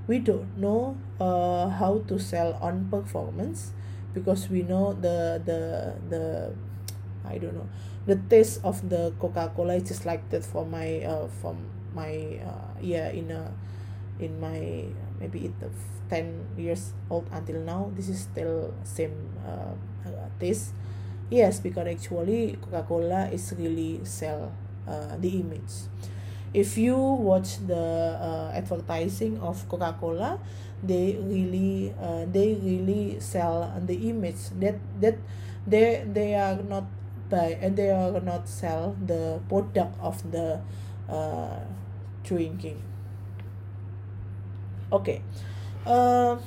We 0.08 0.20
don't 0.20 0.58
know 0.58 0.98
uh, 1.20 1.70
how 1.70 2.04
to 2.08 2.20
sell 2.20 2.54
on 2.62 2.90
performance 2.92 3.72
because 4.14 4.50
we 4.50 4.62
know 4.64 4.94
the 4.94 5.42
the 5.44 5.96
the 6.10 6.24
I 7.26 7.38
don't 7.38 7.56
know 7.56 7.70
the 8.06 8.18
taste 8.30 8.60
of 8.64 8.90
the 8.90 9.14
Coca-Cola 9.20 9.76
is 9.76 9.84
just 9.88 10.06
like 10.06 10.30
that 10.30 10.44
for 10.44 10.66
my 10.66 11.00
uh 11.08 11.28
from 11.42 11.56
my 11.96 12.40
uh 12.44 12.76
yeah 12.82 13.10
in 13.16 13.32
a 13.32 13.48
in 14.20 14.40
my 14.40 14.86
maybe 15.20 15.46
it 15.48 15.56
10 16.10 16.46
years 16.58 16.94
old 17.10 17.26
until 17.32 17.60
now 17.62 17.90
this 17.96 18.10
is 18.10 18.20
still 18.30 18.74
same 18.84 19.16
uh, 19.48 19.74
taste 20.40 20.74
yes 21.32 21.60
because 21.60 21.88
actually 21.88 22.58
coca-cola 22.62 23.30
is 23.32 23.54
really 23.58 24.00
sell 24.04 24.52
uh, 24.88 25.16
the 25.18 25.40
image 25.40 25.88
if 26.54 26.78
you 26.78 26.96
watch 26.96 27.58
the 27.66 28.18
uh, 28.22 28.52
advertising 28.54 29.40
of 29.40 29.68
coca-cola 29.70 30.40
they 30.84 31.18
really 31.22 31.94
uh, 32.00 32.26
they 32.32 32.54
really 32.62 33.20
sell 33.20 33.72
the 33.86 34.10
image 34.10 34.50
that 34.60 34.78
that 35.02 35.18
they 35.66 36.04
they 36.12 36.36
are 36.36 36.62
not 36.64 36.86
buy 37.30 37.58
and 37.62 37.76
they 37.76 37.90
are 37.90 38.20
not 38.22 38.48
sell 38.48 38.96
the 39.06 39.40
product 39.50 39.96
of 40.00 40.20
the 40.32 40.60
uh, 41.10 41.60
drinking 42.24 42.78
okay 44.92 45.22
uh, 45.86 46.38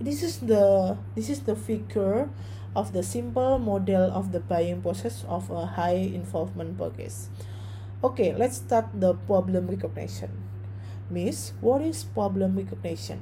this 0.00 0.22
is 0.22 0.38
the 0.40 0.96
this 1.14 1.30
is 1.30 1.40
the 1.42 1.56
figure 1.56 2.28
of 2.76 2.92
the 2.92 3.02
simple 3.02 3.58
model 3.58 4.10
of 4.12 4.30
the 4.32 4.40
buying 4.40 4.82
process 4.82 5.24
of 5.28 5.50
a 5.50 5.66
high 5.66 5.98
involvement 6.14 6.78
purchase. 6.78 7.28
Okay, 8.04 8.34
let's 8.34 8.58
start 8.58 8.86
the 8.94 9.14
problem 9.14 9.66
recognition. 9.66 10.30
Miss, 11.10 11.52
what 11.60 11.82
is 11.82 12.04
problem 12.04 12.56
recognition? 12.56 13.20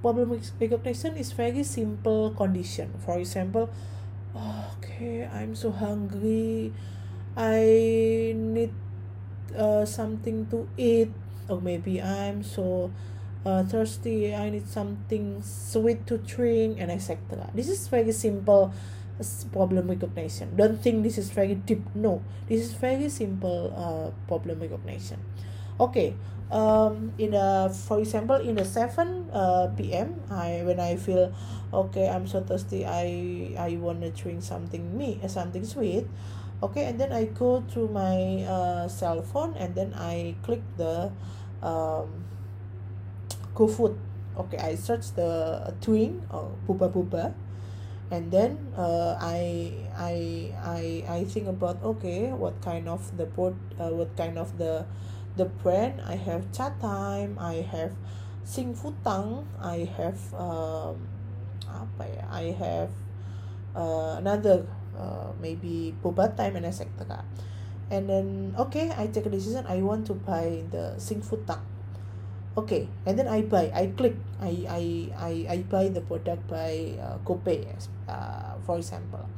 Problem 0.00 0.40
recognition 0.60 1.16
is 1.16 1.32
very 1.32 1.64
simple 1.64 2.30
condition. 2.30 2.94
For 3.04 3.18
example, 3.18 3.68
okay, 4.78 5.28
I'm 5.28 5.54
so 5.54 5.70
hungry. 5.70 6.72
I 7.36 8.32
need 8.32 8.72
uh, 9.56 9.84
something 9.84 10.46
to 10.48 10.68
eat 10.76 11.12
or 11.48 11.60
maybe 11.60 12.02
i'm 12.02 12.42
so 12.42 12.90
uh, 13.44 13.62
thirsty 13.64 14.34
i 14.34 14.50
need 14.50 14.66
something 14.68 15.42
sweet 15.42 16.06
to 16.06 16.18
drink 16.18 16.78
and 16.80 16.90
etc 16.90 17.50
this 17.54 17.68
is 17.68 17.88
very 17.88 18.12
simple 18.12 18.72
problem 19.52 19.88
recognition. 19.88 20.56
Don't 20.56 20.80
think 20.80 21.02
this 21.02 21.18
is 21.18 21.30
very 21.30 21.54
deep. 21.54 21.82
No 21.94 22.22
this 22.48 22.60
is 22.60 22.72
very 22.72 23.08
simple 23.08 23.72
uh, 23.76 24.10
problem 24.28 24.60
recognition. 24.60 25.20
Okay 25.80 26.14
um 26.46 27.10
in 27.18 27.34
a 27.34 27.68
for 27.68 27.98
example 27.98 28.36
in 28.36 28.54
the 28.54 28.64
7 28.64 29.26
uh, 29.34 29.66
p.m 29.76 30.14
i 30.30 30.62
when 30.62 30.78
i 30.78 30.94
feel 30.94 31.34
okay 31.74 32.06
i'm 32.08 32.22
so 32.22 32.38
thirsty 32.38 32.86
i 32.86 33.50
i 33.58 33.74
want 33.82 33.98
to 33.98 34.14
drink 34.14 34.40
something 34.40 34.96
me 34.96 35.18
uh, 35.22 35.28
something 35.28 35.64
sweet. 35.64 36.06
Okay 36.62 36.86
and 36.86 37.00
then 37.00 37.12
i 37.12 37.24
go 37.24 37.66
to 37.74 37.88
my 37.88 38.46
uh, 38.46 38.86
cell 38.88 39.20
phone 39.20 39.52
and 39.58 39.74
then 39.74 39.92
i 39.98 40.34
click 40.42 40.62
the 40.78 41.10
um 41.66 42.24
GoFood 43.56 43.96
okay 44.36 44.58
I 44.60 44.76
search 44.76 45.16
the 45.16 45.72
twin 45.80 46.20
or 46.28 46.52
puba 46.68 46.92
puba 46.92 47.32
and 48.10 48.30
then 48.30 48.58
uh, 48.78 49.18
I 49.18 49.72
I 49.98 50.14
I 50.62 50.82
I 51.08 51.20
think 51.24 51.48
about 51.50 51.82
okay 51.82 52.30
what 52.30 52.62
kind 52.62 52.88
of 52.88 53.02
the 53.16 53.26
board 53.26 53.58
uh, 53.78 53.90
what 53.90 54.14
kind 54.16 54.38
of 54.38 54.58
the 54.58 54.86
the 55.36 55.46
brand? 55.46 56.00
I 56.06 56.14
have 56.16 56.50
Chatime 56.52 57.36
I 57.38 57.66
have 57.66 57.92
Xing 58.46 58.76
Fu 58.78 58.94
Tang 59.02 59.46
I 59.58 59.90
have 59.98 60.18
um, 60.38 61.02
apa 61.66 62.04
ya? 62.06 62.24
I 62.30 62.44
have 62.54 62.94
uh, 63.74 64.22
another 64.22 64.64
uh, 64.94 65.34
maybe 65.42 65.92
boba 65.98 66.30
time 66.38 66.56
and 66.56 66.66
etc 66.66 67.26
and 67.90 68.08
then 68.08 68.54
okay 68.54 68.94
I 68.96 69.10
take 69.10 69.26
a 69.26 69.32
decision 69.34 69.66
I 69.66 69.82
want 69.82 70.06
to 70.06 70.14
buy 70.14 70.62
the 70.70 70.94
Xing 70.96 71.26
Fu 71.26 71.42
Tang 71.42 71.75
okay 72.56 72.88
and 73.04 73.18
then 73.18 73.28
I 73.28 73.42
buy 73.42 73.70
I 73.74 73.92
click 73.92 74.16
I 74.40 74.64
I 74.68 74.82
I, 75.16 75.32
I 75.48 75.56
buy 75.68 75.88
the 75.92 76.00
product 76.00 76.48
by 76.48 76.96
uh, 76.96 77.20
GoPay 77.24 77.68
uh, 78.08 78.56
for 78.64 78.78
example. 78.80 79.28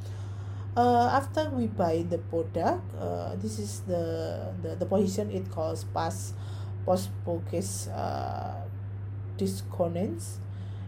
Uh, 0.77 1.11
after 1.11 1.49
we 1.51 1.67
buy 1.67 2.05
the 2.07 2.19
product 2.31 2.79
uh, 2.95 3.35
this 3.35 3.59
is 3.59 3.83
the, 3.83 4.47
the 4.63 4.75
the 4.79 4.85
position 4.85 5.27
it 5.31 5.51
calls 5.51 5.83
pass 5.83 6.33
post 6.85 7.11
focus 7.25 7.87
uh, 7.91 8.63
disconnects. 9.37 10.39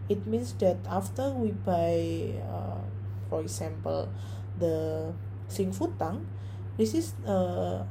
It 0.07 0.27
means 0.27 0.53
that 0.63 0.79
after 0.87 1.31
we 1.31 1.51
buy 1.51 2.35
uh, 2.47 2.79
for 3.29 3.41
example 3.41 4.07
the 4.59 5.11
Xing 5.49 5.75
Fu 5.75 5.91
Tang 5.99 6.23
this 6.77 6.93
is 6.95 7.13
uh 7.27 7.83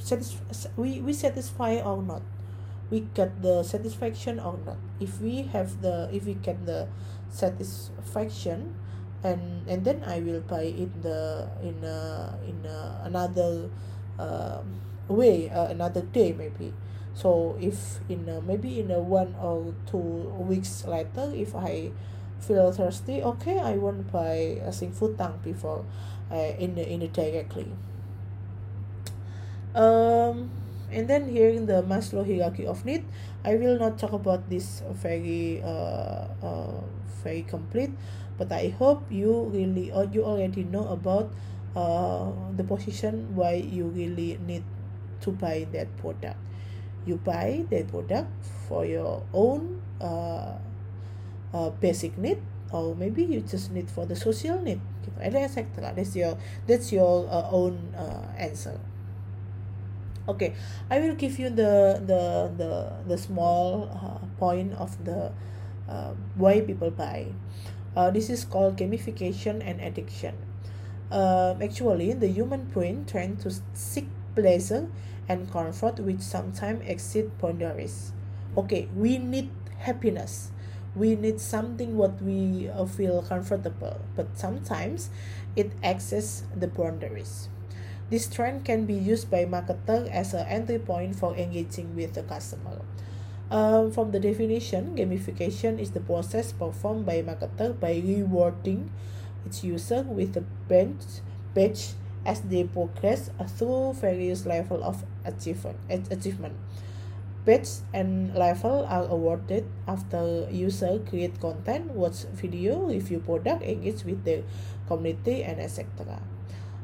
satisf- 0.00 0.40
we 0.76 1.00
we 1.04 1.12
satisfy 1.12 1.80
or 1.84 2.00
not 2.00 2.22
we 2.92 3.08
get 3.16 3.40
the 3.40 3.64
satisfaction 3.64 4.36
or 4.38 4.60
not. 4.68 4.76
If 5.00 5.16
we 5.24 5.48
have 5.48 5.80
the 5.80 6.12
if 6.12 6.28
we 6.28 6.36
get 6.36 6.68
the 6.68 6.92
satisfaction 7.32 8.76
and 9.24 9.64
and 9.64 9.80
then 9.80 10.04
I 10.04 10.20
will 10.20 10.44
buy 10.44 10.68
it 10.68 10.92
the 11.00 11.48
in 11.64 11.80
a 11.80 12.36
in 12.44 12.60
a, 12.68 13.08
another 13.08 13.72
uh, 14.20 14.60
way 15.08 15.48
uh, 15.48 15.72
another 15.72 16.04
day 16.04 16.36
maybe. 16.36 16.76
So 17.16 17.56
if 17.60 18.04
in 18.12 18.28
a, 18.28 18.44
maybe 18.44 18.80
in 18.80 18.92
a 18.92 19.00
one 19.00 19.34
or 19.40 19.72
two 19.88 20.28
weeks 20.44 20.84
later 20.84 21.32
if 21.32 21.56
I 21.56 21.96
feel 22.44 22.72
thirsty 22.72 23.22
okay 23.24 23.56
I 23.58 23.80
won't 23.80 24.12
buy 24.12 24.60
a 24.60 24.68
Xing 24.68 24.92
Fu 24.92 25.16
Tang 25.16 25.40
before 25.40 25.88
uh, 26.30 26.52
in 26.60 26.76
the 26.76 26.84
in 26.84 27.00
the 27.00 27.08
directly. 27.08 27.72
Um 29.72 30.61
and 30.92 31.08
then 31.08 31.28
here 31.28 31.48
in 31.48 31.66
the 31.66 31.82
Maslow 31.82 32.24
hierarchy 32.24 32.66
of 32.66 32.84
need 32.84 33.04
I 33.44 33.56
will 33.56 33.78
not 33.78 33.98
talk 33.98 34.12
about 34.12 34.48
this 34.48 34.82
very 34.92 35.64
uh, 35.64 36.28
uh, 36.44 36.80
very 37.24 37.42
complete 37.42 37.90
but 38.38 38.52
I 38.52 38.74
hope 38.78 39.06
you 39.10 39.50
really 39.52 39.90
or 39.92 40.04
you 40.04 40.24
already 40.24 40.64
know 40.64 40.86
about 40.88 41.32
uh, 41.76 42.30
the 42.56 42.64
position 42.64 43.34
why 43.34 43.54
you 43.54 43.86
really 43.86 44.38
need 44.46 44.64
to 45.22 45.30
buy 45.30 45.66
that 45.72 45.88
product. 45.96 46.36
You 47.06 47.16
buy 47.16 47.64
that 47.70 47.88
product 47.88 48.30
for 48.68 48.84
your 48.84 49.22
own 49.32 49.82
uh, 50.00 50.58
uh, 51.52 51.70
basic 51.80 52.18
need 52.18 52.38
or 52.70 52.94
maybe 52.94 53.24
you 53.24 53.40
just 53.40 53.70
need 53.72 53.90
for 53.90 54.06
the 54.06 54.16
social 54.16 54.60
need. 54.60 54.80
Etc 55.20 55.92
that's 55.94 56.14
your 56.16 56.38
that's 56.66 56.92
your 56.92 57.26
uh, 57.30 57.50
own 57.50 57.94
uh, 57.94 58.26
answer 58.38 58.78
okay 60.28 60.54
i 60.90 60.98
will 61.00 61.14
give 61.14 61.38
you 61.38 61.50
the 61.50 62.00
the 62.06 62.52
the, 62.56 62.92
the 63.08 63.18
small 63.18 63.90
uh, 63.90 64.24
point 64.38 64.72
of 64.74 64.92
the 65.04 65.32
uh, 65.88 66.14
why 66.36 66.60
people 66.60 66.90
buy. 66.90 67.26
Uh, 67.96 68.10
this 68.10 68.30
is 68.30 68.44
called 68.44 68.76
gamification 68.78 69.60
and 69.66 69.80
addiction. 69.80 70.34
Uh, 71.10 71.54
actually 71.62 72.12
the 72.14 72.28
human 72.28 72.64
brain 72.66 73.04
tends 73.04 73.42
to 73.42 73.52
seek 73.74 74.08
pleasure 74.34 74.88
and 75.28 75.50
comfort 75.52 76.00
which 76.00 76.20
sometimes 76.20 76.80
exceed 76.86 77.30
boundaries. 77.38 78.12
Okay 78.56 78.88
we 78.96 79.18
need 79.18 79.50
happiness. 79.78 80.50
We 80.94 81.16
need 81.16 81.40
something 81.40 81.96
what 81.96 82.22
we 82.22 82.68
uh, 82.68 82.86
feel 82.86 83.22
comfortable 83.22 84.00
but 84.16 84.38
sometimes 84.38 85.10
it 85.56 85.72
exceeds 85.82 86.44
the 86.56 86.68
boundaries 86.68 87.48
this 88.12 88.28
trend 88.28 88.62
can 88.62 88.84
be 88.84 88.92
used 88.92 89.30
by 89.30 89.48
marketer 89.48 90.04
as 90.12 90.34
an 90.34 90.44
entry 90.46 90.78
point 90.78 91.16
for 91.16 91.34
engaging 91.34 91.96
with 91.96 92.12
the 92.12 92.22
customer. 92.22 92.84
Um, 93.50 93.90
from 93.90 94.12
the 94.12 94.20
definition, 94.20 94.94
gamification 94.94 95.80
is 95.80 95.92
the 95.92 96.00
process 96.00 96.52
performed 96.52 97.06
by 97.06 97.24
marketer 97.24 97.72
by 97.72 98.04
rewarding 98.04 98.92
its 99.46 99.64
user 99.64 100.02
with 100.02 100.36
a 100.36 100.44
badge, 100.68 101.24
badge 101.54 101.96
as 102.26 102.42
they 102.42 102.64
progress 102.64 103.30
through 103.56 103.94
various 103.94 104.44
level 104.44 104.84
of 104.84 105.04
achievement. 105.24 105.80
achievement. 105.88 106.52
Badge 107.46 107.80
and 107.94 108.34
level 108.34 108.84
are 108.92 109.08
awarded 109.08 109.64
after 109.88 110.46
user 110.52 111.00
create 111.08 111.40
content, 111.40 111.96
watch 111.96 112.28
video, 112.36 112.84
review 112.92 113.20
product, 113.20 113.62
engage 113.62 114.04
with 114.04 114.22
the 114.24 114.44
community, 114.86 115.42
and 115.44 115.58
etc. 115.58 116.20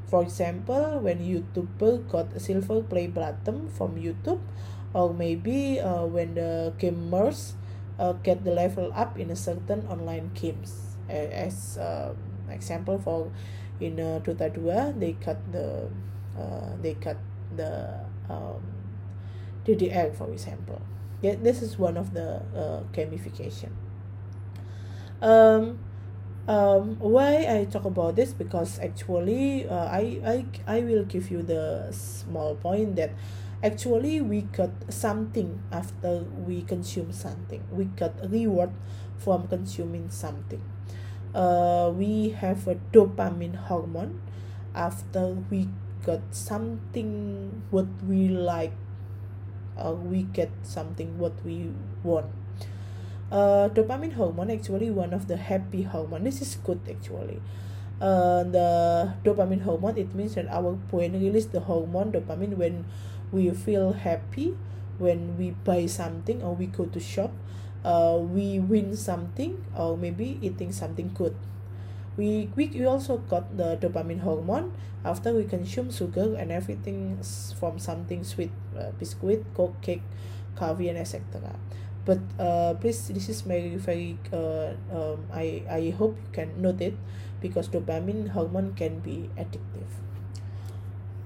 For 0.09 0.23
example, 0.23 1.01
when 1.05 1.21
YouTuber 1.21 2.09
got 2.09 2.33
a 2.33 2.41
silver 2.41 2.81
play 2.81 3.07
button 3.09 3.69
from 3.69 4.01
YouTube, 4.01 4.41
or 4.95 5.13
maybe 5.13 5.81
uh, 5.81 6.09
when 6.09 6.35
the 6.35 6.73
gamers 6.81 7.53
uh, 7.99 8.13
get 8.25 8.45
the 8.45 8.53
level 8.53 8.91
up 8.95 9.19
in 9.19 9.31
a 9.31 9.37
certain 9.37 9.87
online 9.87 10.33
games. 10.35 10.97
As 11.09 11.77
uh, 11.79 12.15
example 12.49 12.99
for 12.99 13.33
in 13.81 14.01
uh, 14.01 14.21
Dota 14.25 14.53
2, 14.53 14.99
they 14.99 15.13
cut 15.21 15.41
the 15.53 15.89
uh, 16.37 16.73
they 16.81 16.95
cut 16.95 17.17
the 17.57 18.01
um, 18.29 18.63
DDR 19.65 20.15
for 20.15 20.31
example. 20.33 20.81
Yeah, 21.21 21.35
this 21.37 21.63
is 21.63 21.79
one 21.79 21.97
of 21.97 22.15
the 22.15 22.41
uh, 22.55 22.83
gamification. 22.93 23.73
Um, 25.21 25.81
um 26.49 26.97
why 26.99 27.45
i 27.47 27.65
talk 27.69 27.85
about 27.85 28.17
this? 28.17 28.33
Because 28.33 28.79
actually 28.81 29.69
uh, 29.69 29.87
i 29.93 30.05
i 30.25 30.37
i 30.67 30.81
will 30.81 31.05
give 31.05 31.31
you 31.31 31.43
the 31.43 31.89
small 31.93 32.55
point 32.57 32.97
that 32.97 33.11
actually 33.63 34.21
we 34.21 34.43
got 34.57 34.71
something 34.89 35.61
after 35.73 36.25
we 36.47 36.63
consume 36.63 37.13
something. 37.13 37.63
We 37.71 37.85
got 37.87 38.15
reward 38.31 38.71
from 39.19 39.49
consuming 39.49 40.09
something. 40.11 40.63
Uh 41.35 41.93
we 41.95 42.31
have 42.31 42.67
a 42.69 42.77
dopamine 42.93 43.57
hormone 43.69 44.21
after 44.75 45.37
we 45.51 45.69
got 46.07 46.23
something 46.33 47.63
what 47.71 47.87
we 48.09 48.29
like 48.29 48.73
uh, 49.77 49.93
we 49.93 50.23
get 50.23 50.51
something 50.63 51.19
what 51.19 51.33
we 51.45 51.71
want 52.03 52.27
uh, 53.31 53.69
dopamine 53.71 54.15
hormone 54.15 54.51
actually 54.51 54.91
one 54.91 55.13
of 55.13 55.29
the 55.29 55.37
happy 55.37 55.83
hormone. 55.83 56.25
This 56.25 56.41
is 56.41 56.57
good 56.65 56.81
actually. 56.89 57.41
Uh, 58.01 58.45
the 58.45 59.13
dopamine 59.25 59.63
hormone 59.63 59.99
it 59.99 60.15
means 60.15 60.35
that 60.37 60.47
our 60.49 60.73
brain 60.73 61.13
release 61.13 61.47
the 61.47 61.61
hormone 61.61 62.13
dopamine 62.13 62.57
when 62.57 62.85
we 63.33 63.51
feel 63.51 63.93
happy 63.93 64.57
when 64.99 65.37
we 65.37 65.51
buy 65.51 65.87
something 65.87 66.43
or 66.43 66.55
we 66.55 66.67
go 66.67 66.87
to 66.87 67.01
shop 67.01 67.33
uh, 67.85 68.19
we 68.19 68.59
win 68.59 68.97
something 68.97 69.65
or 69.77 69.97
maybe 69.97 70.39
eating 70.43 70.73
something 70.73 71.11
good. 71.15 71.35
We, 72.17 72.51
we, 72.57 72.67
we 72.67 72.85
also 72.85 73.19
got 73.19 73.57
the 73.57 73.79
dopamine 73.81 74.21
hormone. 74.21 74.73
After 75.05 75.33
we 75.33 75.45
consume 75.45 75.93
sugar 75.93 76.35
and 76.37 76.51
everything 76.51 77.23
from 77.59 77.79
something 77.79 78.25
sweet 78.25 78.51
uh, 78.77 78.91
biscuit 78.99 79.45
coke 79.55 79.81
cake 79.81 80.03
coffee 80.57 80.89
and 80.89 80.99
etc 80.99 81.55
but 82.09 82.17
uh, 82.41 82.73
please 82.81 83.13
this 83.13 83.29
is 83.29 83.45
very 83.45 83.77
very 83.77 84.17
uh, 84.33 84.73
um, 84.89 85.29
I, 85.29 85.61
I 85.69 85.83
hope 85.93 86.17
you 86.17 86.31
can 86.33 86.57
note 86.57 86.81
it 86.81 86.97
because 87.45 87.69
dopamine 87.69 88.33
hormone 88.33 88.73
can 88.73 89.05
be 89.05 89.29
addictive. 89.37 89.93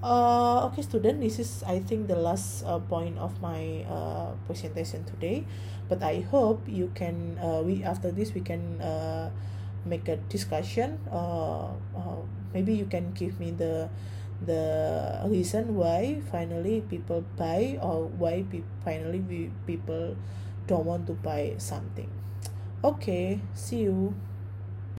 Uh, 0.03 0.67
okay 0.67 0.83
student 0.83 1.23
this 1.23 1.39
is 1.39 1.63
i 1.63 1.79
think 1.79 2.11
the 2.11 2.19
last 2.19 2.67
uh, 2.67 2.75
point 2.91 3.15
of 3.15 3.31
my 3.39 3.87
uh, 3.87 4.35
presentation 4.45 5.07
today. 5.07 5.47
But 5.87 6.03
i 6.03 6.19
hope 6.27 6.67
you 6.67 6.91
can 6.91 7.39
uh, 7.39 7.63
we 7.63 7.87
after 7.87 8.11
this 8.11 8.35
we 8.35 8.43
can 8.43 8.83
uh, 8.83 9.31
make 9.87 10.11
a 10.11 10.19
discussion. 10.27 10.99
Uh, 11.07 11.71
uh, 11.95 12.19
maybe 12.53 12.75
you 12.75 12.91
can 12.91 13.15
give 13.15 13.39
me 13.39 13.55
the 13.55 13.87
the 14.43 15.23
reason 15.31 15.75
why 15.79 16.19
finally 16.27 16.83
people 16.91 17.23
buy 17.39 17.79
or 17.79 18.11
why 18.19 18.43
pe- 18.51 18.67
finally 18.83 19.23
we 19.23 19.47
people 19.63 20.19
don't 20.67 20.85
want 20.85 21.07
to 21.07 21.13
buy 21.13 21.53
something. 21.57 22.09
Okay 22.83 23.39
see 23.53 23.77
you 23.83 24.13